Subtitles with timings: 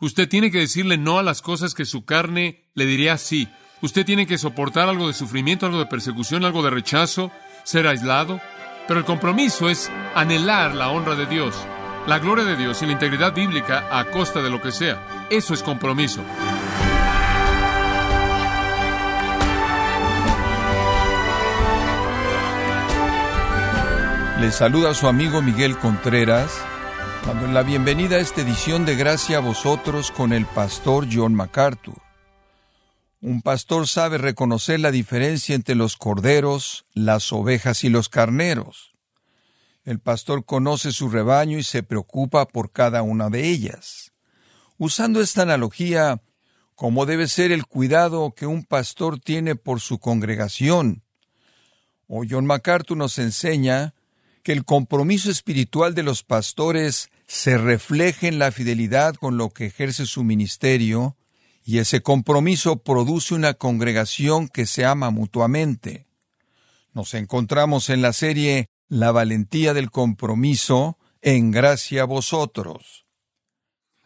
[0.00, 3.48] Usted tiene que decirle no a las cosas que su carne le diría sí.
[3.82, 7.30] Usted tiene que soportar algo de sufrimiento, algo de persecución, algo de rechazo,
[7.64, 8.40] ser aislado.
[8.88, 11.54] Pero el compromiso es anhelar la honra de Dios,
[12.06, 15.26] la gloria de Dios y la integridad bíblica a costa de lo que sea.
[15.28, 16.22] Eso es compromiso.
[24.40, 26.64] Le saluda su amigo Miguel Contreras,
[27.26, 32.00] dando la bienvenida a esta edición de Gracia a vosotros con el pastor John MacArthur.
[33.20, 38.94] Un pastor sabe reconocer la diferencia entre los corderos, las ovejas y los carneros.
[39.84, 44.12] El pastor conoce su rebaño y se preocupa por cada una de ellas.
[44.78, 46.22] Usando esta analogía,
[46.74, 51.02] como debe ser el cuidado que un pastor tiene por su congregación.
[52.06, 53.94] O John MacArthur nos enseña
[54.42, 59.66] que el compromiso espiritual de los pastores se refleje en la fidelidad con lo que
[59.66, 61.16] ejerce su ministerio,
[61.64, 66.06] y ese compromiso produce una congregación que se ama mutuamente.
[66.92, 73.06] Nos encontramos en la serie La valentía del compromiso, en gracia a vosotros.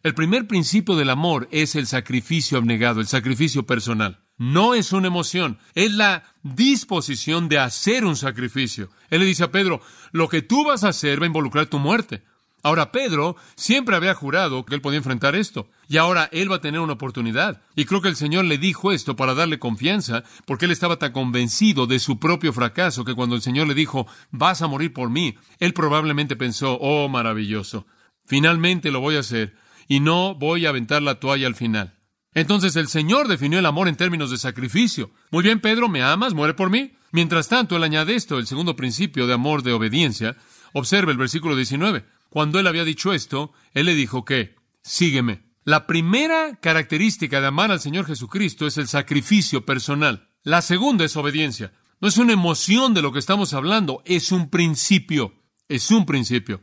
[0.02, 4.23] El primer principio del amor es el sacrificio abnegado, el sacrificio personal.
[4.36, 8.90] No es una emoción, es la disposición de hacer un sacrificio.
[9.10, 11.78] Él le dice a Pedro, lo que tú vas a hacer va a involucrar tu
[11.78, 12.24] muerte.
[12.64, 16.60] Ahora Pedro siempre había jurado que él podía enfrentar esto, y ahora él va a
[16.62, 17.60] tener una oportunidad.
[17.76, 21.12] Y creo que el Señor le dijo esto para darle confianza, porque él estaba tan
[21.12, 25.10] convencido de su propio fracaso que cuando el Señor le dijo, vas a morir por
[25.10, 27.86] mí, él probablemente pensó, oh, maravilloso,
[28.24, 29.54] finalmente lo voy a hacer,
[29.86, 31.98] y no voy a aventar la toalla al final.
[32.34, 35.12] Entonces el Señor definió el amor en términos de sacrificio.
[35.30, 36.34] Muy bien, Pedro, ¿me amas?
[36.34, 36.92] ¿Muere por mí?
[37.12, 40.36] Mientras tanto, él añade esto, el segundo principio de amor de obediencia.
[40.72, 42.04] Observe el versículo 19.
[42.28, 45.44] Cuando él había dicho esto, él le dijo que, sígueme.
[45.62, 50.28] La primera característica de amar al Señor Jesucristo es el sacrificio personal.
[50.42, 51.72] La segunda es obediencia.
[52.00, 55.32] No es una emoción de lo que estamos hablando, es un principio.
[55.68, 56.60] Es un principio.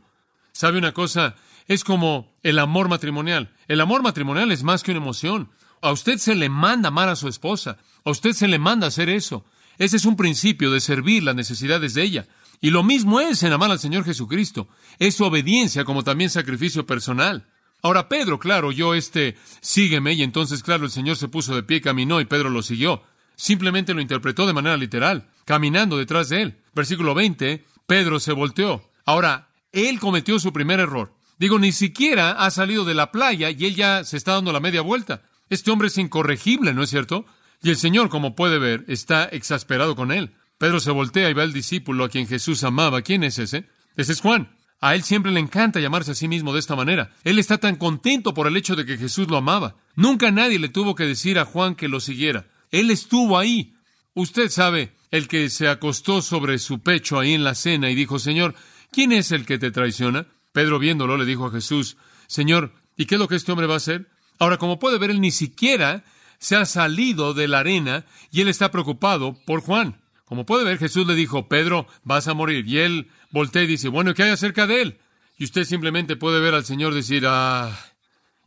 [0.52, 1.34] ¿Sabe una cosa?
[1.66, 3.54] Es como el amor matrimonial.
[3.66, 5.50] El amor matrimonial es más que una emoción.
[5.82, 7.76] A usted se le manda amar a su esposa.
[8.04, 9.44] A usted se le manda hacer eso.
[9.78, 12.26] Ese es un principio de servir las necesidades de ella.
[12.60, 14.68] Y lo mismo es en amar al Señor Jesucristo.
[14.98, 17.48] Es su obediencia como también sacrificio personal.
[17.82, 21.80] Ahora Pedro, claro, yo este, sígueme, y entonces, claro, el Señor se puso de pie
[21.80, 23.02] caminó, y Pedro lo siguió.
[23.34, 26.58] Simplemente lo interpretó de manera literal, caminando detrás de él.
[26.74, 28.88] Versículo 20, Pedro se volteó.
[29.04, 31.12] Ahora, él cometió su primer error.
[31.38, 34.60] Digo, ni siquiera ha salido de la playa y él ya se está dando la
[34.60, 35.22] media vuelta.
[35.52, 37.26] Este hombre es incorregible, ¿no es cierto?
[37.62, 40.32] Y el Señor, como puede ver, está exasperado con él.
[40.56, 43.02] Pedro se voltea y ve al discípulo a quien Jesús amaba.
[43.02, 43.66] ¿Quién es ese?
[43.94, 44.56] Ese es Juan.
[44.80, 47.10] A él siempre le encanta llamarse a sí mismo de esta manera.
[47.22, 49.76] Él está tan contento por el hecho de que Jesús lo amaba.
[49.94, 52.46] Nunca nadie le tuvo que decir a Juan que lo siguiera.
[52.70, 53.74] Él estuvo ahí.
[54.14, 58.18] Usted sabe, el que se acostó sobre su pecho ahí en la cena y dijo,
[58.18, 58.54] Señor,
[58.90, 60.28] ¿quién es el que te traiciona?
[60.52, 63.74] Pedro viéndolo le dijo a Jesús, Señor, ¿y qué es lo que este hombre va
[63.74, 64.08] a hacer?
[64.42, 66.02] Ahora, como puede ver, él ni siquiera
[66.40, 70.02] se ha salido de la arena y él está preocupado por Juan.
[70.24, 72.66] Como puede ver, Jesús le dijo, Pedro, vas a morir.
[72.66, 74.98] Y él voltea y dice, bueno, ¿qué hay acerca de él?
[75.38, 77.70] Y usted simplemente puede ver al Señor decir, ah...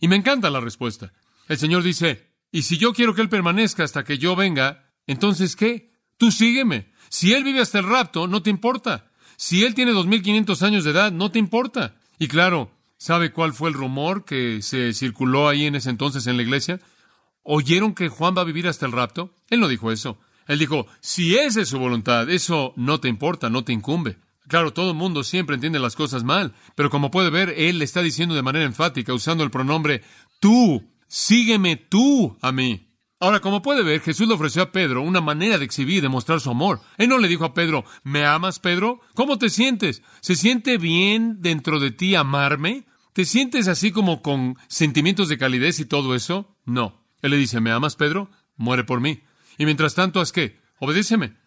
[0.02, 1.14] Y me encanta la respuesta.
[1.48, 5.56] El Señor dice, y si yo quiero que Él permanezca hasta que yo venga, entonces
[5.56, 5.94] ¿qué?
[6.18, 6.92] Tú sígueme.
[7.08, 9.14] Si Él vive hasta el rapto, no te importa.
[9.38, 11.96] Si Él tiene 2500 años de edad, no te importa.
[12.20, 12.75] Y claro,
[13.06, 16.82] ¿Sabe cuál fue el rumor que se circuló ahí en ese entonces en la iglesia?
[17.44, 19.32] ¿Oyeron que Juan va a vivir hasta el rapto?
[19.52, 20.18] Él no dijo eso.
[20.48, 24.18] Él dijo, si esa es su voluntad, eso no te importa, no te incumbe.
[24.48, 27.86] Claro, todo el mundo siempre entiende las cosas mal, pero como puede ver, él le
[27.86, 30.02] está diciendo de manera enfática, usando el pronombre
[30.40, 32.90] tú, sígueme tú a mí.
[33.20, 36.42] Ahora, como puede ver, Jesús le ofreció a Pedro una manera de exhibir y demostrar
[36.42, 36.82] su amor.
[36.98, 39.00] Él no le dijo a Pedro, ¿me amas, Pedro?
[39.14, 40.02] ¿Cómo te sientes?
[40.22, 42.88] ¿Se siente bien dentro de ti amarme?
[43.16, 46.58] ¿Te sientes así como con sentimientos de calidez y todo eso?
[46.66, 47.02] No.
[47.22, 48.30] Él le dice, ¿me amas, Pedro?
[48.58, 49.24] Muere por mí.
[49.58, 50.60] Y mientras tanto, ¿haz qué?
[50.82, 51.38] Obedéceme.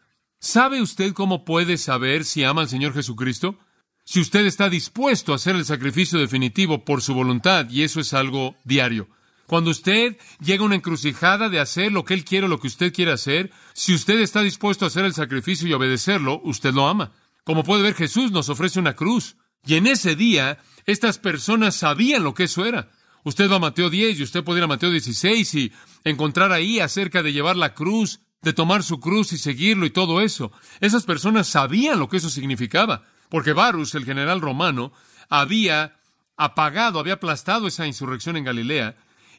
[0.40, 3.58] ¿Sabe usted cómo puede saber si ama al Señor Jesucristo?
[4.02, 8.14] Si usted está dispuesto a hacer el sacrificio definitivo por su voluntad, y eso es
[8.14, 9.06] algo diario.
[9.46, 12.68] Cuando usted llega a una encrucijada de hacer lo que Él quiere o lo que
[12.68, 16.88] usted quiere hacer, si usted está dispuesto a hacer el sacrificio y obedecerlo, usted lo
[16.88, 17.12] ama.
[17.44, 19.36] Como puede ver, Jesús nos ofrece una cruz.
[19.66, 22.90] Y en ese día, estas personas sabían lo que eso era.
[23.24, 25.72] Usted va a Mateo 10 y usted puede ir a Mateo 16 y
[26.04, 30.20] encontrar ahí acerca de llevar la cruz, de tomar su cruz y seguirlo y todo
[30.20, 30.52] eso.
[30.80, 34.92] Esas personas sabían lo que eso significaba, porque Varus, el general romano,
[35.28, 35.98] había
[36.36, 38.94] apagado, había aplastado esa insurrección en Galilea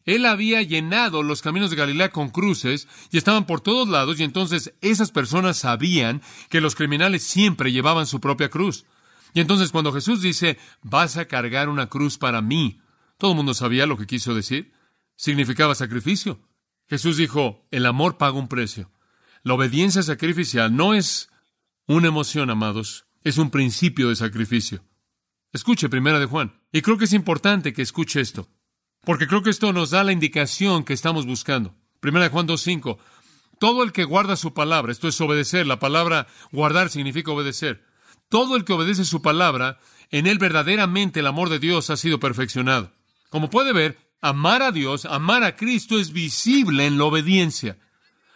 [0.05, 4.23] Él había llenado los caminos de Galilea con cruces y estaban por todos lados y
[4.23, 8.85] entonces esas personas sabían que los criminales siempre llevaban su propia cruz.
[9.33, 12.81] Y entonces cuando Jesús dice, vas a cargar una cruz para mí,
[13.17, 14.71] todo el mundo sabía lo que quiso decir.
[15.15, 16.39] Significaba sacrificio.
[16.87, 18.91] Jesús dijo, el amor paga un precio.
[19.43, 21.29] La obediencia sacrificial no es
[21.85, 24.83] una emoción, amados, es un principio de sacrificio.
[25.51, 26.61] Escuche primera de Juan.
[26.71, 28.47] Y creo que es importante que escuche esto,
[29.03, 31.75] porque creo que esto nos da la indicación que estamos buscando.
[31.99, 32.97] Primera de Juan 2.5.
[33.59, 37.83] Todo el que guarda su palabra, esto es obedecer, la palabra guardar significa obedecer.
[38.29, 39.79] Todo el que obedece su palabra,
[40.11, 42.91] en él verdaderamente el amor de Dios ha sido perfeccionado.
[43.29, 47.77] Como puede ver, amar a Dios, amar a Cristo es visible en la obediencia.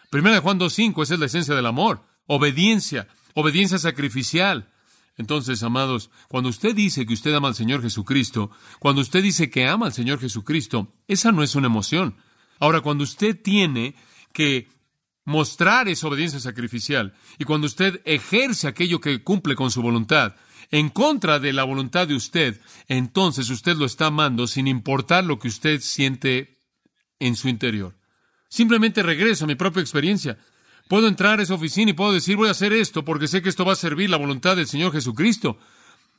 [0.10, 2.04] Primera de Juan 2.5, esa es la esencia del amor.
[2.28, 4.70] Obediencia, obediencia sacrificial.
[5.16, 8.50] Entonces, amados, cuando usted dice que usted ama al Señor Jesucristo,
[8.80, 12.16] cuando usted dice que ama al Señor Jesucristo, esa no es una emoción.
[12.60, 13.96] Ahora, cuando usted tiene
[14.34, 14.70] que
[15.26, 20.36] mostrar esa obediencia sacrificial y cuando usted ejerce aquello que cumple con su voluntad
[20.72, 25.40] en contra de la voluntad de usted, entonces usted lo está amando sin importar lo
[25.40, 26.58] que usted siente
[27.20, 27.96] en su interior.
[28.50, 30.38] Simplemente regreso a mi propia experiencia.
[30.88, 33.50] Puedo entrar a esa oficina y puedo decir voy a hacer esto porque sé que
[33.50, 35.58] esto va a servir la voluntad del Señor Jesucristo.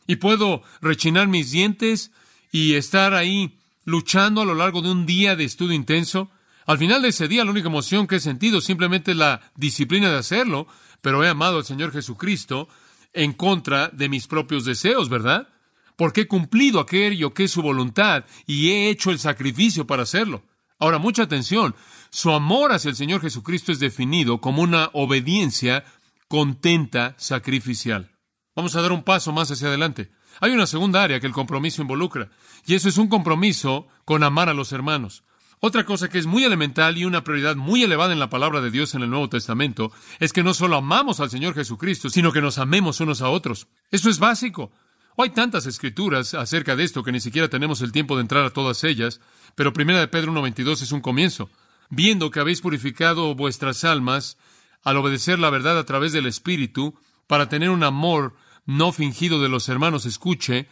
[0.07, 2.11] Y puedo rechinar mis dientes
[2.51, 6.31] y estar ahí luchando a lo largo de un día de estudio intenso.
[6.67, 10.19] Al final de ese día la única emoción que he sentido simplemente la disciplina de
[10.19, 10.67] hacerlo,
[11.01, 12.69] pero he amado al Señor Jesucristo
[13.13, 15.49] en contra de mis propios deseos, ¿verdad?
[15.97, 20.43] Porque he cumplido aquello que es su voluntad y he hecho el sacrificio para hacerlo.
[20.79, 21.75] Ahora, mucha atención.
[22.11, 25.85] Su amor hacia el Señor Jesucristo es definido como una obediencia
[26.29, 28.11] contenta sacrificial.
[28.57, 30.11] Vamos a dar un paso más hacia adelante.
[30.41, 32.31] Hay una segunda área que el compromiso involucra,
[32.67, 35.23] y eso es un compromiso con amar a los hermanos.
[35.67, 38.71] Otra cosa que es muy elemental y una prioridad muy elevada en la palabra de
[38.71, 42.43] Dios en el Nuevo Testamento es que no solo amamos al Señor Jesucristo, sino que
[42.43, 43.67] nos amemos unos a otros.
[43.91, 44.73] Eso es básico.
[45.17, 48.51] Hay tantas escrituras acerca de esto que ni siquiera tenemos el tiempo de entrar a
[48.51, 49.23] todas ellas,
[49.55, 51.49] pero Primera de Pedro 1.22 es un comienzo
[51.89, 54.37] viendo que habéis purificado vuestras almas
[54.83, 56.95] al obedecer la verdad a través del Espíritu,
[57.27, 58.37] para tener un amor
[58.67, 60.69] no fingido de los hermanos, escuche,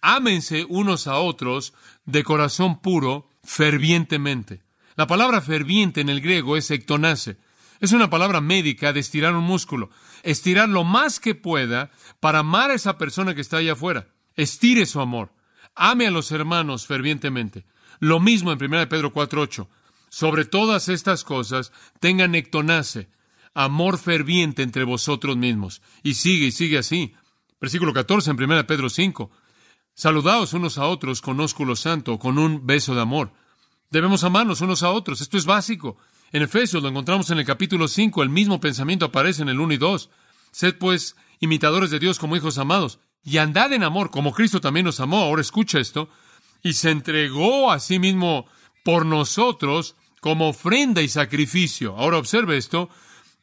[0.00, 1.74] ámense unos a otros
[2.06, 4.62] de corazón puro, fervientemente.
[4.96, 7.36] La palabra ferviente en el griego es ectonase.
[7.80, 9.90] Es una palabra médica de estirar un músculo.
[10.22, 11.90] Estirar lo más que pueda
[12.20, 14.08] para amar a esa persona que está allá afuera.
[14.36, 15.32] Estire su amor.
[15.74, 17.64] Ame a los hermanos fervientemente.
[18.00, 19.68] Lo mismo en 1 Pedro 4.8
[20.10, 23.08] sobre todas estas cosas, tengan ectonase,
[23.54, 25.80] amor ferviente entre vosotros mismos.
[26.02, 27.14] Y sigue y sigue así.
[27.60, 29.30] Versículo 14 en 1 Pedro 5.
[30.00, 33.34] Saludaos unos a otros con ósculo santo, con un beso de amor.
[33.90, 35.20] Debemos amarnos unos a otros.
[35.20, 35.98] Esto es básico.
[36.32, 38.22] En Efesios lo encontramos en el capítulo 5.
[38.22, 40.08] El mismo pensamiento aparece en el 1 y 2.
[40.52, 44.86] Sed pues imitadores de Dios como hijos amados y andad en amor como Cristo también
[44.86, 45.18] nos amó.
[45.18, 46.08] Ahora escucha esto.
[46.62, 48.46] Y se entregó a sí mismo
[48.82, 51.94] por nosotros como ofrenda y sacrificio.
[51.98, 52.88] Ahora observe esto.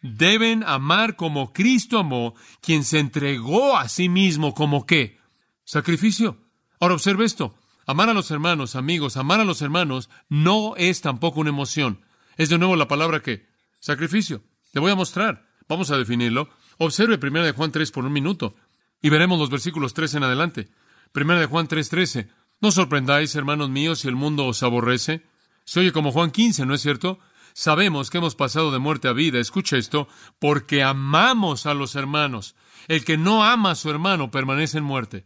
[0.02, 5.20] Deben amar como Cristo amó, quien se entregó a sí mismo como qué?
[5.64, 6.47] Sacrificio.
[6.80, 7.56] Ahora observe esto.
[7.86, 12.02] Amar a los hermanos, amigos, amar a los hermanos no es tampoco una emoción.
[12.36, 13.48] Es de nuevo la palabra que
[13.80, 14.44] sacrificio.
[14.74, 15.48] Le voy a mostrar.
[15.70, 16.50] Vamos a definirlo.
[16.78, 18.56] Observe 1 de Juan 3 por un minuto
[19.02, 20.70] y veremos los versículos 3 en adelante.
[21.14, 22.30] 1 de Juan 3:13.
[22.60, 25.24] No sorprendáis, hermanos míos, si el mundo os aborrece.
[25.64, 27.20] Se oye como Juan 15, ¿no es cierto?
[27.54, 30.08] Sabemos que hemos pasado de muerte a vida, escucha esto,
[30.40, 32.56] porque amamos a los hermanos.
[32.88, 35.26] El que no ama a su hermano permanece en muerte.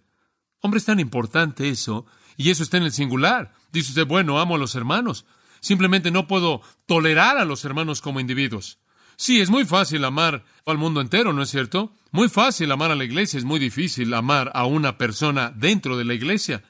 [0.61, 2.05] Hombre, es tan importante eso,
[2.37, 3.53] y eso está en el singular.
[3.71, 5.25] Dice usted, bueno, amo a los hermanos.
[5.59, 8.79] Simplemente no puedo tolerar a los hermanos como individuos.
[9.15, 11.93] Sí, es muy fácil amar al mundo entero, ¿no es cierto?
[12.11, 16.05] Muy fácil amar a la iglesia, es muy difícil amar a una persona dentro de
[16.05, 16.63] la iglesia.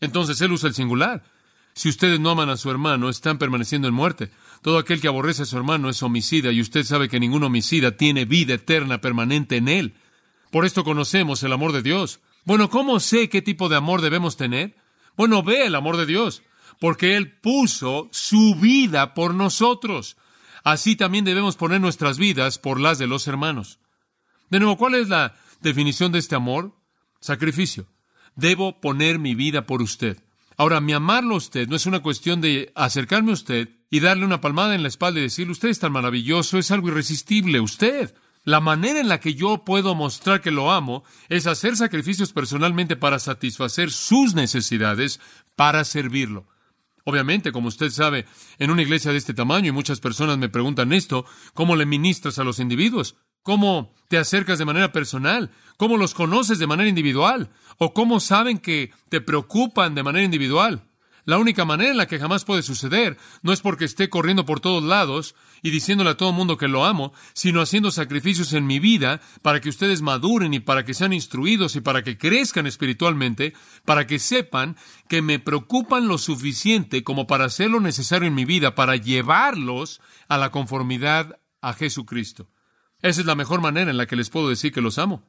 [0.00, 1.24] Entonces él usa el singular.
[1.74, 4.30] Si ustedes no aman a su hermano, están permaneciendo en muerte.
[4.62, 7.96] Todo aquel que aborrece a su hermano es homicida, y usted sabe que ningún homicida
[7.96, 9.94] tiene vida eterna permanente en él.
[10.52, 12.20] Por esto conocemos el amor de Dios.
[12.44, 14.76] Bueno, ¿cómo sé qué tipo de amor debemos tener?
[15.16, 16.42] Bueno, ve el amor de Dios,
[16.78, 20.16] porque Él puso su vida por nosotros.
[20.62, 23.78] Así también debemos poner nuestras vidas por las de los hermanos.
[24.50, 26.74] De nuevo, ¿cuál es la definición de este amor?
[27.20, 27.86] Sacrificio.
[28.36, 30.18] Debo poner mi vida por usted.
[30.56, 34.24] Ahora, mi amarlo a usted no es una cuestión de acercarme a usted y darle
[34.24, 38.14] una palmada en la espalda y decirle, usted es tan maravilloso, es algo irresistible, usted.
[38.44, 42.94] La manera en la que yo puedo mostrar que lo amo es hacer sacrificios personalmente
[42.94, 45.18] para satisfacer sus necesidades,
[45.56, 46.46] para servirlo.
[47.04, 48.26] Obviamente, como usted sabe,
[48.58, 51.24] en una iglesia de este tamaño, y muchas personas me preguntan esto,
[51.54, 53.16] ¿cómo le ministras a los individuos?
[53.42, 55.50] ¿Cómo te acercas de manera personal?
[55.76, 57.50] ¿Cómo los conoces de manera individual?
[57.78, 60.88] ¿O cómo saben que te preocupan de manera individual?
[61.26, 64.60] La única manera en la que jamás puede suceder no es porque esté corriendo por
[64.60, 68.78] todos lados y diciéndole a todo mundo que lo amo, sino haciendo sacrificios en mi
[68.78, 73.54] vida para que ustedes maduren y para que sean instruidos y para que crezcan espiritualmente,
[73.86, 74.76] para que sepan
[75.08, 80.02] que me preocupan lo suficiente como para hacer lo necesario en mi vida para llevarlos
[80.28, 82.50] a la conformidad a Jesucristo.
[83.00, 85.24] Esa es la mejor manera en la que les puedo decir que los amo.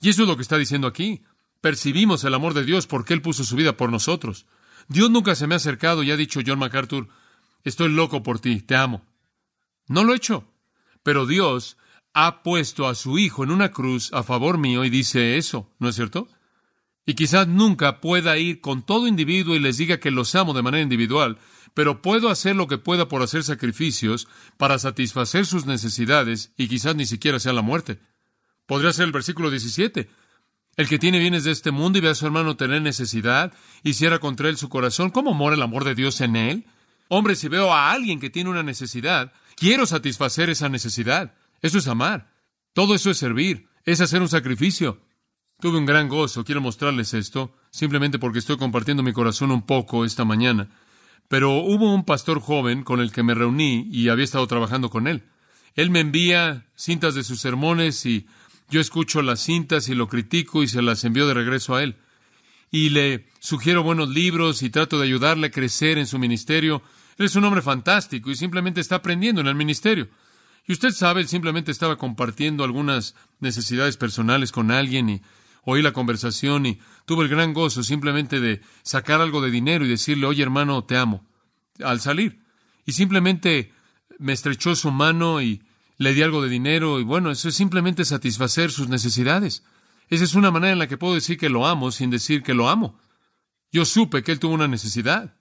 [0.00, 1.22] Y eso es lo que está diciendo aquí.
[1.60, 4.46] Percibimos el amor de Dios porque Él puso su vida por nosotros.
[4.88, 7.08] Dios nunca se me ha acercado y ha dicho John MacArthur,
[7.64, 9.04] estoy loco por ti, te amo.
[9.88, 10.52] No lo he hecho.
[11.02, 11.76] Pero Dios
[12.14, 15.88] ha puesto a su Hijo en una cruz a favor mío y dice eso, ¿no
[15.88, 16.28] es cierto?
[17.04, 20.62] Y quizás nunca pueda ir con todo individuo y les diga que los amo de
[20.62, 21.38] manera individual,
[21.74, 24.26] pero puedo hacer lo que pueda por hacer sacrificios
[24.56, 28.00] para satisfacer sus necesidades y quizás ni siquiera sea la muerte.
[28.66, 30.08] Podría ser el versículo 17.
[30.76, 33.52] El que tiene bienes de este mundo y ve a su hermano tener necesidad
[33.82, 36.66] y cierra contra él su corazón, ¿cómo mora el amor de Dios en él?
[37.08, 41.32] Hombre, si veo a alguien que tiene una necesidad, quiero satisfacer esa necesidad.
[41.62, 42.30] Eso es amar.
[42.74, 43.68] Todo eso es servir.
[43.86, 45.00] Es hacer un sacrificio.
[45.60, 46.44] Tuve un gran gozo.
[46.44, 50.68] Quiero mostrarles esto, simplemente porque estoy compartiendo mi corazón un poco esta mañana.
[51.28, 55.06] Pero hubo un pastor joven con el que me reuní y había estado trabajando con
[55.06, 55.24] él.
[55.74, 58.26] Él me envía cintas de sus sermones y
[58.68, 61.96] yo escucho las cintas y lo critico y se las envío de regreso a él.
[62.70, 66.82] Y le sugiero buenos libros y trato de ayudarle a crecer en su ministerio.
[67.16, 70.08] Él es un hombre fantástico y simplemente está aprendiendo en el ministerio.
[70.66, 75.22] Y usted sabe, él simplemente estaba compartiendo algunas necesidades personales con alguien y
[75.62, 79.88] oí la conversación y tuve el gran gozo simplemente de sacar algo de dinero y
[79.88, 81.24] decirle, oye hermano, te amo,
[81.84, 82.40] al salir.
[82.84, 83.72] Y simplemente
[84.18, 85.62] me estrechó su mano y
[85.98, 89.62] le di algo de dinero y bueno, eso es simplemente satisfacer sus necesidades.
[90.08, 92.54] Esa es una manera en la que puedo decir que lo amo sin decir que
[92.54, 92.98] lo amo.
[93.72, 95.36] Yo supe que él tuvo una necesidad.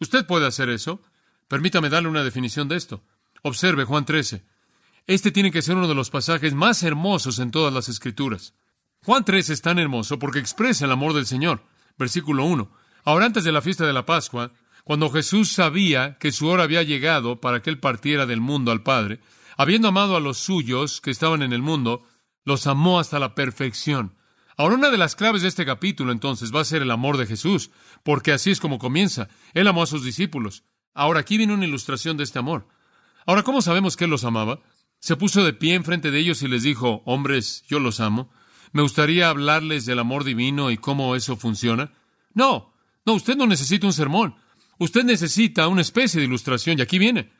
[0.00, 1.02] Usted puede hacer eso.
[1.48, 3.02] Permítame darle una definición de esto.
[3.42, 4.44] Observe Juan 13.
[5.06, 8.54] Este tiene que ser uno de los pasajes más hermosos en todas las escrituras.
[9.04, 11.62] Juan 13 es tan hermoso porque expresa el amor del Señor.
[11.96, 12.70] Versículo 1.
[13.04, 14.50] Ahora antes de la fiesta de la Pascua,
[14.82, 18.82] cuando Jesús sabía que su hora había llegado para que él partiera del mundo al
[18.82, 19.20] Padre,
[19.56, 22.04] Habiendo amado a los suyos que estaban en el mundo,
[22.44, 24.14] los amó hasta la perfección.
[24.58, 27.26] Ahora una de las claves de este capítulo entonces va a ser el amor de
[27.26, 27.70] Jesús,
[28.02, 29.28] porque así es como comienza.
[29.52, 30.64] Él amó a sus discípulos.
[30.94, 32.68] Ahora aquí viene una ilustración de este amor.
[33.26, 34.60] Ahora, ¿cómo sabemos que Él los amaba?
[34.98, 38.30] Se puso de pie enfrente de ellos y les dijo, hombres, yo los amo.
[38.72, 41.92] Me gustaría hablarles del amor divino y cómo eso funciona.
[42.32, 42.72] No,
[43.04, 44.36] no, usted no necesita un sermón.
[44.78, 47.32] Usted necesita una especie de ilustración y aquí viene.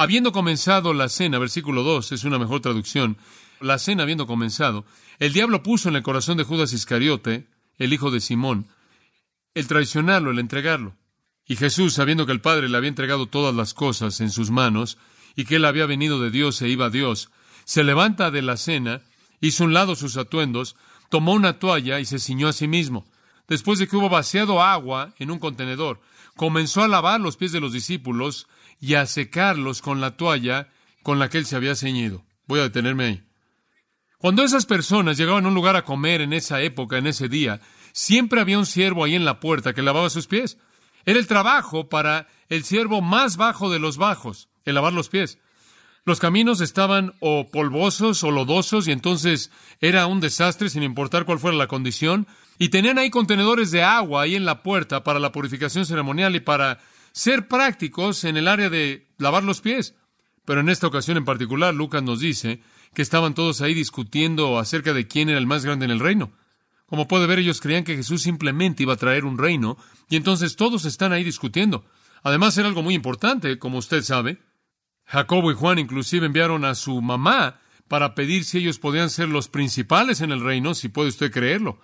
[0.00, 3.16] Habiendo comenzado la cena, versículo 2 es una mejor traducción,
[3.60, 4.84] la cena habiendo comenzado,
[5.18, 8.68] el diablo puso en el corazón de Judas Iscariote, el hijo de Simón,
[9.54, 10.94] el traicionarlo, el entregarlo.
[11.48, 14.98] Y Jesús, sabiendo que el Padre le había entregado todas las cosas en sus manos,
[15.34, 17.30] y que él había venido de Dios e iba a Dios,
[17.64, 19.00] se levanta de la cena,
[19.40, 20.76] hizo un lado sus atuendos,
[21.08, 23.04] tomó una toalla y se ciñó a sí mismo.
[23.48, 26.00] Después de que hubo vaciado agua en un contenedor,
[26.36, 28.46] comenzó a lavar los pies de los discípulos
[28.80, 30.68] y a secarlos con la toalla
[31.02, 32.24] con la que él se había ceñido.
[32.46, 33.22] Voy a detenerme ahí.
[34.18, 37.60] Cuando esas personas llegaban a un lugar a comer en esa época, en ese día,
[37.92, 40.58] siempre había un siervo ahí en la puerta que lavaba sus pies.
[41.04, 45.38] Era el trabajo para el siervo más bajo de los bajos, el lavar los pies.
[46.04, 51.38] Los caminos estaban o polvosos o lodosos y entonces era un desastre sin importar cuál
[51.38, 52.26] fuera la condición.
[52.58, 56.40] Y tenían ahí contenedores de agua ahí en la puerta para la purificación ceremonial y
[56.40, 56.80] para
[57.18, 59.96] ser prácticos en el área de lavar los pies.
[60.44, 62.62] Pero en esta ocasión en particular, Lucas nos dice
[62.94, 66.30] que estaban todos ahí discutiendo acerca de quién era el más grande en el reino.
[66.86, 69.76] Como puede ver, ellos creían que Jesús simplemente iba a traer un reino,
[70.08, 71.84] y entonces todos están ahí discutiendo.
[72.22, 74.40] Además, era algo muy importante, como usted sabe.
[75.04, 77.58] Jacobo y Juan inclusive enviaron a su mamá
[77.88, 81.80] para pedir si ellos podían ser los principales en el reino, si puede usted creerlo.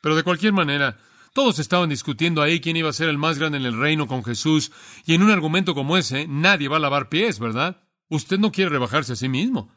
[0.00, 0.98] Pero de cualquier manera,
[1.32, 4.24] todos estaban discutiendo ahí quién iba a ser el más grande en el reino con
[4.24, 4.72] Jesús,
[5.06, 7.82] y en un argumento como ese, nadie va a lavar pies, ¿verdad?
[8.08, 9.72] Usted no quiere rebajarse a sí mismo.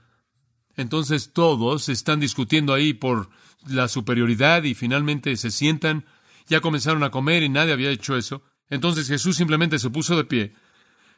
[0.75, 3.29] Entonces todos están discutiendo ahí por
[3.67, 6.05] la superioridad y finalmente se sientan,
[6.47, 8.43] ya comenzaron a comer y nadie había hecho eso.
[8.69, 10.53] Entonces Jesús simplemente se puso de pie,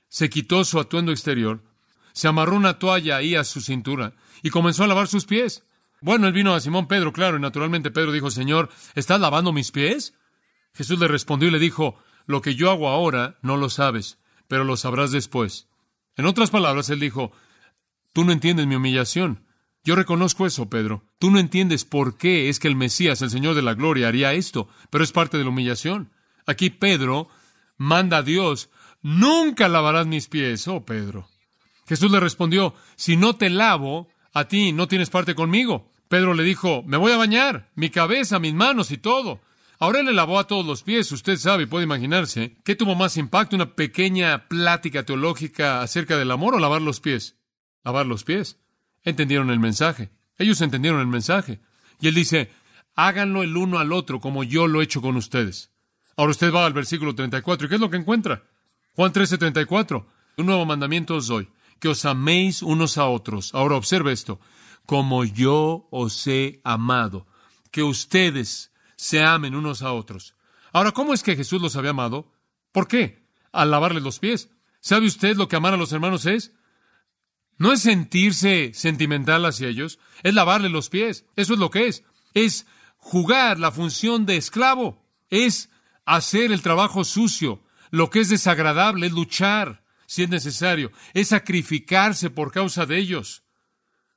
[0.10, 1.64] se quitó su atuendo exterior,
[2.14, 5.64] se amarró una toalla ahí a su cintura y comenzó a lavar sus pies.
[6.02, 9.72] Bueno, él vino a Simón Pedro, claro, y naturalmente Pedro dijo, Señor, ¿estás lavando mis
[9.72, 10.14] pies?
[10.74, 14.64] Jesús le respondió y le dijo, lo que yo hago ahora no lo sabes, pero
[14.64, 15.68] lo sabrás después.
[16.16, 17.32] En otras palabras, él dijo,
[18.14, 19.46] tú no entiendes mi humillación.
[19.84, 21.04] Yo reconozco eso, Pedro.
[21.20, 24.34] Tú no entiendes por qué es que el Mesías, el Señor de la Gloria, haría
[24.34, 26.12] esto, pero es parte de la humillación.
[26.46, 27.28] Aquí Pedro
[27.78, 28.70] manda a Dios,
[29.02, 31.28] nunca lavarás mis pies, oh Pedro.
[31.88, 35.92] Jesús le respondió, si no te lavo, a ti no tienes parte conmigo.
[36.08, 39.42] Pedro le dijo, me voy a bañar, mi cabeza, mis manos y todo.
[39.84, 42.56] Ahora le lavó a todos los pies, usted sabe puede imaginarse.
[42.64, 43.58] ¿Qué tuvo más impacto?
[43.58, 47.36] ¿Una pequeña plática teológica acerca del amor o lavar los pies?
[47.84, 48.58] Lavar los pies.
[49.04, 50.10] Entendieron el mensaje.
[50.38, 51.60] Ellos entendieron el mensaje.
[52.00, 52.50] Y él dice,
[52.96, 55.74] háganlo el uno al otro como yo lo he hecho con ustedes.
[56.16, 57.66] Ahora usted va al versículo 34.
[57.66, 58.42] ¿Y qué es lo que encuentra?
[58.96, 60.08] Juan 13, 34.
[60.38, 61.50] Un nuevo mandamiento os doy,
[61.82, 63.54] que os améis unos a otros.
[63.54, 64.40] Ahora observe esto.
[64.86, 67.28] Como yo os he amado.
[67.70, 68.72] Que ustedes
[69.04, 70.34] se amen unos a otros.
[70.72, 72.32] Ahora, ¿cómo es que Jesús los había amado?
[72.72, 73.28] ¿Por qué?
[73.52, 74.50] Al lavarles los pies.
[74.80, 76.54] ¿Sabe usted lo que amar a los hermanos es?
[77.58, 81.26] No es sentirse sentimental hacia ellos, es lavarle los pies.
[81.36, 82.06] Eso es lo que es.
[82.34, 85.06] Es jugar la función de esclavo.
[85.30, 85.70] Es
[86.06, 87.62] hacer el trabajo sucio.
[87.92, 90.94] Lo que es desagradable es luchar, si es necesario.
[91.14, 93.44] Es sacrificarse por causa de ellos.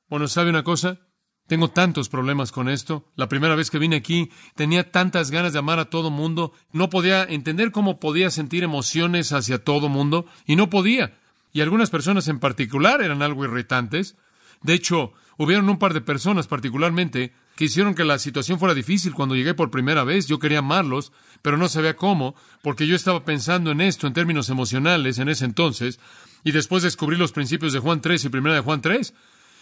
[0.07, 1.01] Bueno, ¿sabe una cosa?
[1.47, 3.05] Tengo tantos problemas con esto.
[3.15, 6.53] La primera vez que vine aquí tenía tantas ganas de amar a todo mundo.
[6.73, 11.13] No podía entender cómo podía sentir emociones hacia todo mundo y no podía.
[11.53, 14.17] Y algunas personas en particular eran algo irritantes.
[14.61, 19.13] De hecho, hubieron un par de personas particularmente que hicieron que la situación fuera difícil
[19.13, 20.27] cuando llegué por primera vez.
[20.27, 24.49] Yo quería amarlos, pero no sabía cómo, porque yo estaba pensando en esto en términos
[24.49, 25.99] emocionales en ese entonces,
[26.43, 29.13] y después descubrí los principios de Juan 3 y primera de Juan 3.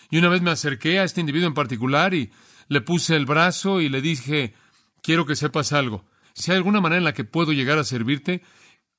[0.09, 2.31] Y una vez me acerqué a este individuo en particular y
[2.67, 4.53] le puse el brazo y le dije,
[5.01, 6.05] quiero que sepas algo.
[6.33, 8.41] Si hay alguna manera en la que puedo llegar a servirte,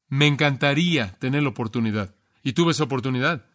[0.09, 2.15] me encantaría tener la oportunidad.
[2.43, 3.47] Y tuve esa oportunidad.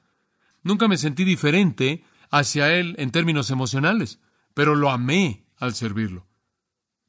[0.64, 4.20] Nunca me sentí diferente hacia él en términos emocionales,
[4.54, 6.28] pero lo amé al servirlo.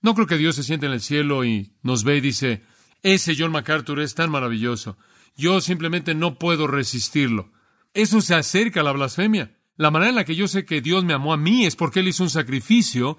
[0.00, 2.62] No creo que Dios se siente en el cielo y nos ve y dice,
[3.02, 4.96] ese John MacArthur es tan maravilloso.
[5.36, 7.52] Yo simplemente no puedo resistirlo.
[7.94, 9.56] Eso se acerca a la blasfemia.
[9.76, 12.00] La manera en la que yo sé que Dios me amó a mí es porque
[12.00, 13.18] Él hizo un sacrificio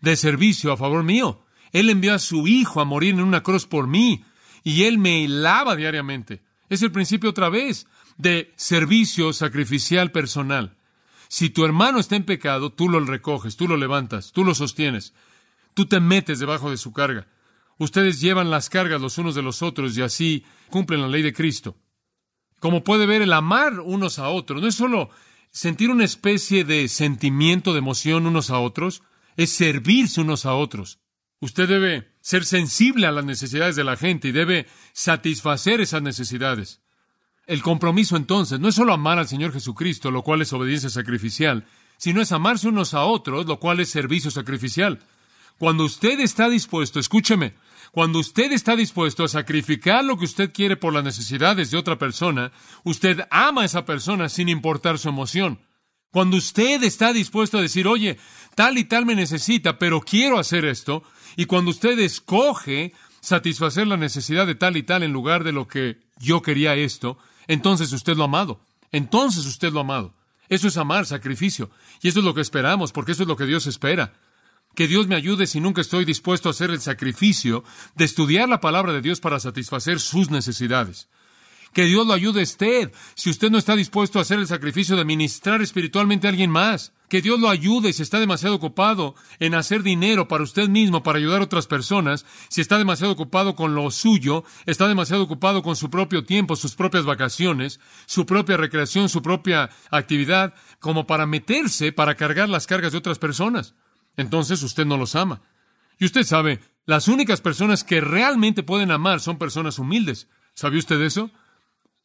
[0.00, 1.44] de servicio a favor mío.
[1.72, 4.24] Él envió a su Hijo a morir en una cruz por mí
[4.62, 6.42] y Él me lava diariamente.
[6.68, 7.86] Es el principio otra vez
[8.18, 10.76] de servicio sacrificial personal.
[11.28, 15.14] Si tu hermano está en pecado, tú lo recoges, tú lo levantas, tú lo sostienes,
[15.72, 17.26] tú te metes debajo de su carga.
[17.78, 21.32] Ustedes llevan las cargas los unos de los otros y así cumplen la ley de
[21.32, 21.76] Cristo.
[22.60, 25.10] Como puede ver, el amar unos a otros no es solo
[25.52, 29.02] sentir una especie de sentimiento, de emoción unos a otros,
[29.36, 30.98] es servirse unos a otros.
[31.40, 36.80] Usted debe ser sensible a las necesidades de la gente y debe satisfacer esas necesidades.
[37.46, 41.66] El compromiso entonces no es solo amar al Señor Jesucristo, lo cual es obediencia sacrificial,
[41.98, 45.00] sino es amarse unos a otros, lo cual es servicio sacrificial.
[45.58, 47.54] Cuando usted está dispuesto, escúcheme,
[47.92, 51.98] cuando usted está dispuesto a sacrificar lo que usted quiere por las necesidades de otra
[51.98, 52.50] persona,
[52.84, 55.60] usted ama a esa persona sin importar su emoción.
[56.10, 58.18] Cuando usted está dispuesto a decir, oye,
[58.54, 61.02] tal y tal me necesita, pero quiero hacer esto,
[61.36, 65.68] y cuando usted escoge satisfacer la necesidad de tal y tal en lugar de lo
[65.68, 68.60] que yo quería esto, entonces usted lo ha amado.
[68.90, 70.14] Entonces usted lo ha amado.
[70.48, 71.70] Eso es amar, sacrificio.
[72.00, 74.14] Y eso es lo que esperamos, porque eso es lo que Dios espera.
[74.74, 77.62] Que Dios me ayude si nunca estoy dispuesto a hacer el sacrificio
[77.94, 81.08] de estudiar la palabra de Dios para satisfacer sus necesidades.
[81.74, 84.96] Que Dios lo ayude a usted si usted no está dispuesto a hacer el sacrificio
[84.96, 86.92] de ministrar espiritualmente a alguien más.
[87.08, 91.18] Que Dios lo ayude si está demasiado ocupado en hacer dinero para usted mismo, para
[91.18, 95.76] ayudar a otras personas, si está demasiado ocupado con lo suyo, está demasiado ocupado con
[95.76, 101.92] su propio tiempo, sus propias vacaciones, su propia recreación, su propia actividad, como para meterse
[101.92, 103.74] para cargar las cargas de otras personas
[104.16, 105.42] entonces usted no los ama.
[105.98, 110.28] Y usted sabe, las únicas personas que realmente pueden amar son personas humildes.
[110.54, 111.30] ¿Sabe usted eso?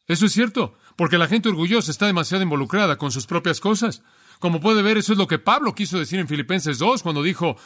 [0.06, 4.02] Eso es cierto, porque la gente orgullosa está demasiado involucrada con sus propias cosas.
[4.38, 7.56] Como puede ver, eso es lo que Pablo quiso decir en Filipenses 2 cuando dijo,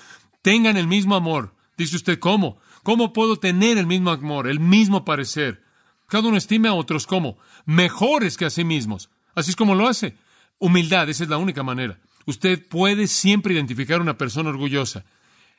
[0.41, 1.55] tengan el mismo amor.
[1.77, 2.59] Dice usted, ¿cómo?
[2.83, 5.63] ¿Cómo puedo tener el mismo amor, el mismo parecer?
[6.09, 9.11] Cada uno estime a otros como mejores que a sí mismos.
[9.35, 10.17] Así es como lo hace.
[10.59, 12.01] Humildad, esa es la única manera.
[12.27, 15.05] Usted puede siempre identificar una persona orgullosa.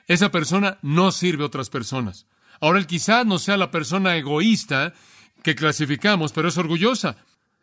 [0.08, 2.26] Esa persona no sirve a otras personas.
[2.62, 4.94] Ahora, él quizás no sea la persona egoísta
[5.44, 7.18] que clasificamos, pero es orgullosa.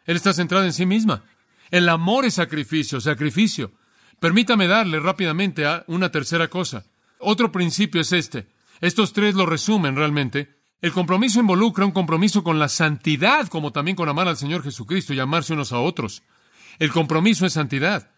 [0.05, 1.23] Él está centrado en sí misma.
[1.71, 3.73] El amor es sacrificio, sacrificio.
[4.19, 6.85] Permítame darle rápidamente a una tercera cosa.
[7.19, 8.49] Otro principio es este.
[8.81, 10.57] Estos tres lo resumen realmente.
[10.83, 15.13] El compromiso involucra un compromiso con la santidad, como también con amar al Señor Jesucristo
[15.13, 16.23] y amarse unos a otros.
[16.79, 18.11] El compromiso es santidad.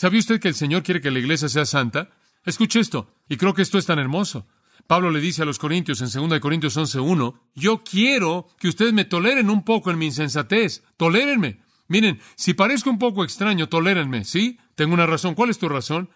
[0.00, 2.08] ¿Sabe usted que el Señor quiere que la iglesia sea santa?
[2.46, 4.46] Escuche esto, y creo que esto es tan hermoso.
[4.86, 9.04] Pablo le dice a los Corintios en 2 Corintios 11.1, yo quiero que ustedes me
[9.04, 11.60] toleren un poco en mi insensatez, tolérenme.
[11.86, 14.58] Miren, si parezco un poco extraño, tolérenme, ¿sí?
[14.74, 15.34] Tengo una razón.
[15.34, 16.08] ¿Cuál es tu razón?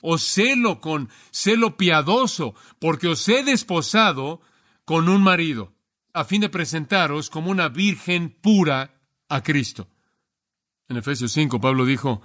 [0.00, 4.40] Os celo con celo piadoso, porque os he desposado
[4.86, 5.74] con un marido,
[6.14, 8.94] a fin de presentaros como una virgen pura
[9.28, 9.90] a Cristo.
[10.88, 12.22] En Efesios 5, Pablo dijo,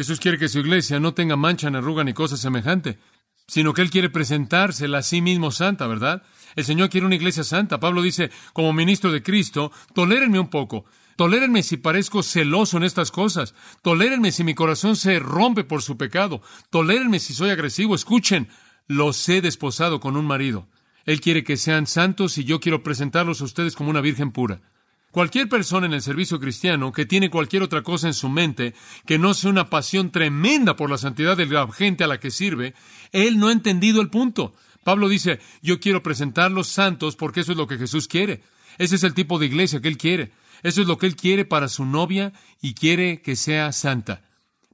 [0.00, 2.98] Jesús quiere que su iglesia no tenga mancha ni arruga ni cosa semejante,
[3.46, 6.22] sino que Él quiere presentársela a sí mismo santa, ¿verdad?
[6.56, 7.80] El Señor quiere una iglesia santa.
[7.80, 10.86] Pablo dice, como ministro de Cristo, tolérenme un poco.
[11.16, 13.54] Tolérenme si parezco celoso en estas cosas.
[13.82, 16.40] Tolérenme si mi corazón se rompe por su pecado.
[16.70, 17.94] Tolérenme si soy agresivo.
[17.94, 18.48] Escuchen,
[18.86, 20.66] los he desposado con un marido.
[21.04, 24.62] Él quiere que sean santos y yo quiero presentarlos a ustedes como una virgen pura.
[25.10, 28.74] Cualquier persona en el servicio cristiano que tiene cualquier otra cosa en su mente
[29.06, 32.30] que no sea una pasión tremenda por la santidad de la gente a la que
[32.30, 32.74] sirve,
[33.10, 34.54] él no ha entendido el punto.
[34.84, 38.42] Pablo dice, yo quiero presentarlos santos porque eso es lo que Jesús quiere.
[38.78, 40.30] Ese es el tipo de iglesia que él quiere.
[40.62, 44.22] Eso es lo que él quiere para su novia y quiere que sea santa.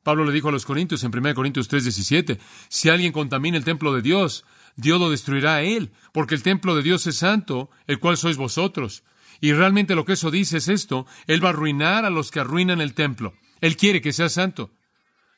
[0.03, 3.94] Pablo le dijo a los Corintios en 1 Corintios 3:17, si alguien contamina el templo
[3.94, 4.44] de Dios,
[4.77, 8.37] Dios lo destruirá a él, porque el templo de Dios es santo, el cual sois
[8.37, 9.03] vosotros.
[9.40, 12.40] Y realmente lo que eso dice es esto, Él va a arruinar a los que
[12.40, 13.35] arruinan el templo.
[13.61, 14.70] Él quiere que sea santo.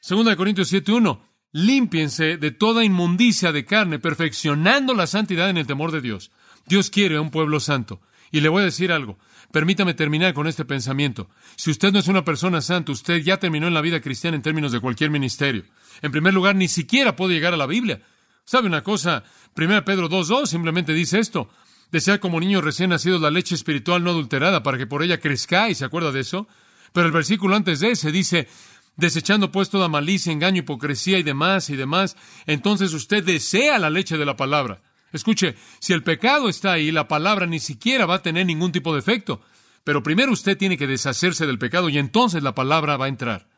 [0.01, 1.21] Segunda de Corintios 7.1,
[1.53, 6.31] límpiense de toda inmundicia de carne, perfeccionando la santidad en el temor de Dios.
[6.67, 8.01] Dios quiere un pueblo santo.
[8.31, 9.19] Y le voy a decir algo.
[9.53, 11.31] Permítame terminar con este pensamiento.
[11.57, 14.43] Si usted no es una persona santa, usted ya terminó en la vida cristiana en
[14.43, 15.65] términos de cualquier ministerio.
[16.03, 18.03] En primer lugar, ni siquiera puede llegar a la Biblia.
[18.45, 19.25] ¿Sabe una cosa?
[19.57, 21.49] 1 Pedro 2.2 simplemente dice esto.
[21.91, 25.79] Desead como niño recién nacido la leche espiritual no adulterada para que por ella crezcáis.
[25.79, 26.47] ¿Se acuerda de eso?
[26.93, 28.49] Pero el versículo antes de ese dice,
[28.97, 34.19] desechando pues toda malicia, engaño, hipocresía y demás y demás, entonces usted desea la leche
[34.19, 34.83] de la palabra.
[35.13, 38.93] Escuche, si el pecado está ahí, la palabra ni siquiera va a tener ningún tipo
[38.93, 39.41] de efecto.
[39.85, 43.49] Pero primero usted tiene que deshacerse del pecado y entonces la palabra va a entrar.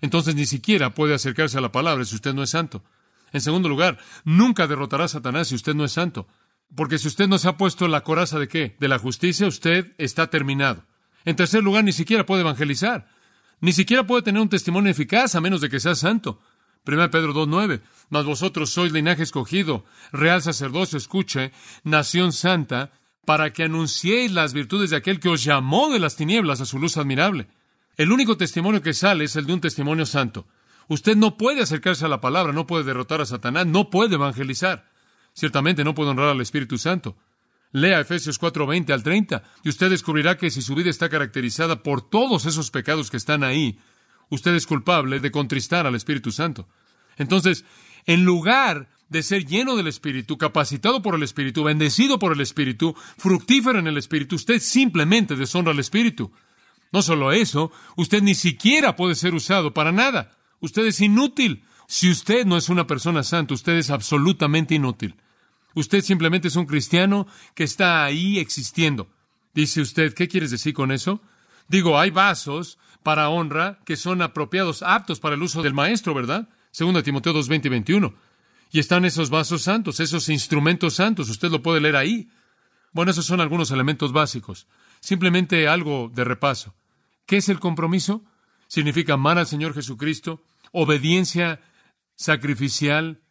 [0.00, 2.84] Entonces ni siquiera puede acercarse a la palabra si usted no es santo.
[3.32, 6.28] En segundo lugar, nunca derrotará a Satanás si usted no es santo.
[6.74, 8.76] Porque si usted no se ha puesto la coraza de qué?
[8.80, 10.84] De la justicia, usted está terminado.
[11.24, 13.08] En tercer lugar, ni siquiera puede evangelizar.
[13.60, 16.40] Ni siquiera puede tener un testimonio eficaz a menos de que sea santo.
[16.84, 17.80] 1 Pedro 2.9.
[18.10, 21.52] Mas vosotros sois linaje escogido, real sacerdocio, escuche,
[21.84, 22.90] nación santa,
[23.24, 26.78] para que anunciéis las virtudes de aquel que os llamó de las tinieblas a su
[26.78, 27.48] luz admirable.
[27.96, 30.46] El único testimonio que sale es el de un testimonio santo.
[30.88, 34.91] Usted no puede acercarse a la palabra, no puede derrotar a Satanás, no puede evangelizar.
[35.34, 37.16] Ciertamente no puede honrar al Espíritu Santo.
[37.72, 41.82] Lea Efesios 4, 20 al 30 y usted descubrirá que si su vida está caracterizada
[41.82, 43.78] por todos esos pecados que están ahí,
[44.28, 46.68] usted es culpable de contristar al Espíritu Santo.
[47.16, 47.64] Entonces,
[48.04, 52.94] en lugar de ser lleno del Espíritu, capacitado por el Espíritu, bendecido por el Espíritu,
[53.16, 56.32] fructífero en el Espíritu, usted simplemente deshonra al Espíritu.
[56.92, 60.36] No solo eso, usted ni siquiera puede ser usado para nada.
[60.60, 61.64] Usted es inútil.
[61.92, 65.14] Si usted no es una persona santa, usted es absolutamente inútil.
[65.74, 69.10] Usted simplemente es un cristiano que está ahí existiendo.
[69.52, 71.20] Dice usted, ¿qué quieres decir con eso?
[71.68, 76.48] Digo, hay vasos para honra que son apropiados, aptos para el uso del maestro, ¿verdad?
[76.70, 78.14] Segundo Timoteo 2, 20 y 21.
[78.70, 82.30] Y están esos vasos santos, esos instrumentos santos, usted lo puede leer ahí.
[82.92, 84.66] Bueno, esos son algunos elementos básicos.
[85.00, 86.74] Simplemente algo de repaso.
[87.26, 88.24] ¿Qué es el compromiso?
[88.66, 91.60] Significa amar al Señor Jesucristo, obediencia
[92.16, 93.22] sacrificial,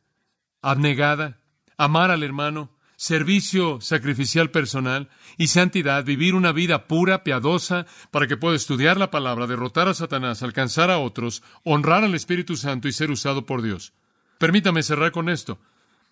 [0.62, 1.40] abnegada,
[1.78, 8.38] amar al hermano, servicio sacrificial personal y santidad, vivir una vida pura, piadosa, para que
[8.38, 12.92] pueda estudiar la palabra, derrotar a Satanás, alcanzar a otros, honrar al Espíritu Santo y
[12.92, 13.94] ser usado por Dios.
[14.38, 15.60] Permítame cerrar con esto.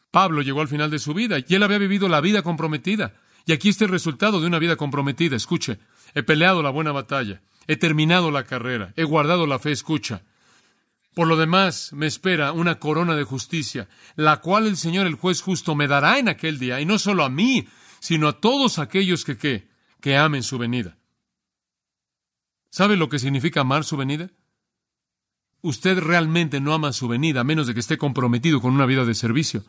[0.09, 3.13] Pablo llegó al final de su vida y él había vivido la vida comprometida.
[3.45, 5.35] Y aquí está el resultado de una vida comprometida.
[5.35, 5.77] Escuche,
[6.15, 10.23] he peleado la buena batalla, he terminado la carrera, he guardado la fe, escucha.
[11.19, 15.41] Por lo demás, me espera una corona de justicia, la cual el Señor el juez
[15.41, 17.67] justo me dará en aquel día, y no solo a mí,
[17.99, 19.67] sino a todos aquellos que
[19.99, 20.97] que amen su venida.
[22.69, 24.31] ¿Sabe lo que significa amar su venida?
[25.61, 29.03] Usted realmente no ama su venida a menos de que esté comprometido con una vida
[29.03, 29.65] de servicio.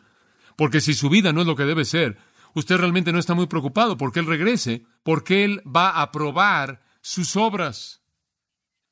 [0.55, 2.17] Porque si su vida no es lo que debe ser,
[2.53, 7.35] usted realmente no está muy preocupado porque Él regrese, porque Él va a probar sus
[7.35, 8.00] obras.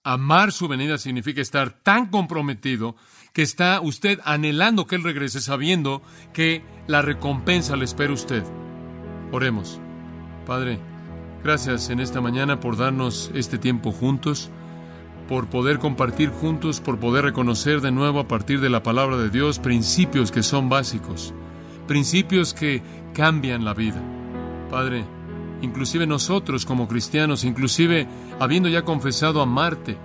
[0.03, 2.95] Amar su venida significa estar tan comprometido
[3.33, 6.01] que está usted anhelando que Él regrese sabiendo
[6.33, 8.43] que la recompensa le espera a usted.
[9.31, 9.81] Oremos.
[10.45, 10.79] Padre,
[11.43, 14.49] gracias en esta mañana por darnos este tiempo juntos,
[15.27, 19.29] por poder compartir juntos, por poder reconocer de nuevo a partir de la palabra de
[19.29, 21.33] Dios principios que son básicos,
[21.88, 22.81] principios que
[23.13, 24.01] cambian la vida.
[24.71, 25.03] Padre,
[25.62, 28.08] inclusive nosotros como cristianos, inclusive
[28.39, 29.98] habiendo ya confesado amarte,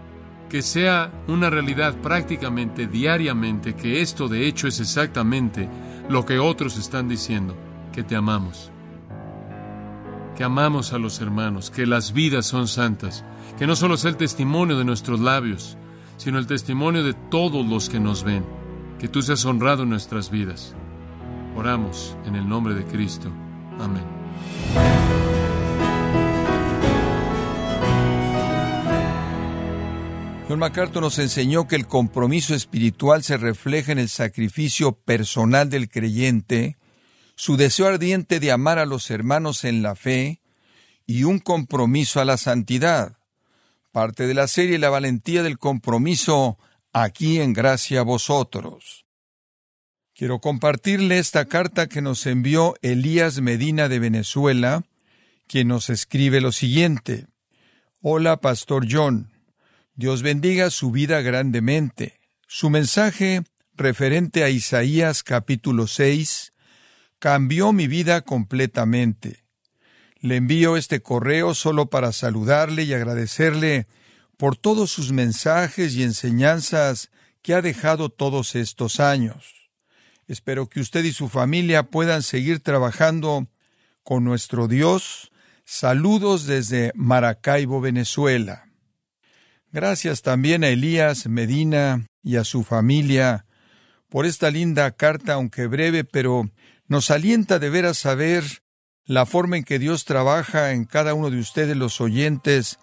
[0.48, 5.68] que sea una realidad prácticamente diariamente, que esto de hecho es exactamente
[6.08, 7.56] lo que otros están diciendo,
[7.92, 8.70] que te amamos,
[10.36, 13.24] que amamos a los hermanos, que las vidas son santas,
[13.58, 15.76] que no solo es el testimonio de nuestros labios,
[16.16, 18.44] sino el testimonio de todos los que nos ven,
[18.98, 20.74] que tú seas honrado en nuestras vidas.
[21.56, 23.28] Oramos en el nombre de Cristo.
[23.80, 24.04] Amén.
[30.46, 35.88] John MacArthur nos enseñó que el compromiso espiritual se refleja en el sacrificio personal del
[35.88, 36.76] creyente,
[37.34, 40.42] su deseo ardiente de amar a los hermanos en la fe
[41.06, 43.16] y un compromiso a la santidad.
[43.90, 46.58] Parte de la serie La valentía del compromiso
[46.92, 49.06] aquí en gracia a vosotros.
[50.14, 54.84] Quiero compartirle esta carta que nos envió Elías Medina de Venezuela,
[55.46, 57.26] quien nos escribe lo siguiente.
[58.02, 59.33] Hola, Pastor John.
[59.96, 62.18] Dios bendiga su vida grandemente.
[62.48, 66.52] Su mensaje referente a Isaías capítulo 6
[67.20, 69.44] cambió mi vida completamente.
[70.18, 73.86] Le envío este correo solo para saludarle y agradecerle
[74.36, 79.70] por todos sus mensajes y enseñanzas que ha dejado todos estos años.
[80.26, 83.46] Espero que usted y su familia puedan seguir trabajando
[84.02, 85.30] con nuestro Dios.
[85.64, 88.73] Saludos desde Maracaibo, Venezuela.
[89.74, 93.44] Gracias también a Elías Medina y a su familia
[94.08, 96.48] por esta linda carta, aunque breve, pero
[96.86, 98.44] nos alienta de ver a saber
[99.04, 102.78] la forma en que Dios trabaja en cada uno de ustedes los oyentes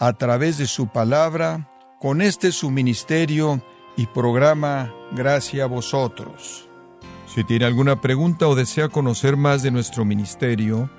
[0.00, 3.64] a través de su palabra, con este su ministerio
[3.96, 6.68] y programa Gracias a vosotros.
[7.32, 10.90] Si tiene alguna pregunta o desea conocer más de nuestro ministerio,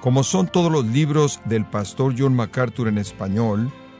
[0.00, 3.70] como son todos los libros del pastor John MacArthur en español,